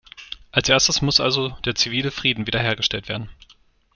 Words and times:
Als 0.51 0.67
erstes 0.67 1.03
muss 1.03 1.19
also 1.19 1.49
der 1.63 1.75
zivile 1.75 2.09
Frieden 2.09 2.47
wiederhergestellt 2.47 3.07
werden. 3.07 3.29